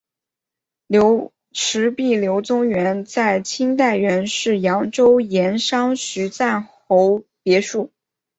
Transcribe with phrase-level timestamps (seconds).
[1.51, 7.91] 石壁流淙园在清代原是扬州盐商徐赞侯别墅。